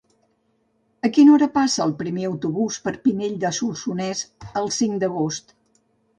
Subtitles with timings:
[1.09, 4.25] A quina hora passa el primer autobús per Pinell de Solsonès
[4.65, 5.57] el cinc d'agost?